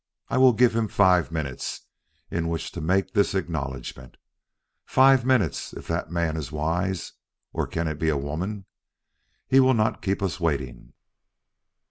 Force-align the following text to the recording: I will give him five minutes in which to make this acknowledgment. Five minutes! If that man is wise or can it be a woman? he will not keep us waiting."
I 0.29 0.39
will 0.39 0.53
give 0.53 0.75
him 0.75 0.87
five 0.87 1.31
minutes 1.31 1.81
in 2.31 2.47
which 2.49 2.71
to 2.71 2.81
make 2.81 3.13
this 3.13 3.35
acknowledgment. 3.35 4.17
Five 4.83 5.23
minutes! 5.25 5.73
If 5.73 5.85
that 5.89 6.09
man 6.09 6.37
is 6.37 6.51
wise 6.51 7.13
or 7.53 7.67
can 7.67 7.87
it 7.87 7.99
be 7.99 8.09
a 8.09 8.17
woman? 8.17 8.65
he 9.47 9.59
will 9.59 9.75
not 9.75 10.01
keep 10.01 10.23
us 10.23 10.39
waiting." 10.39 10.93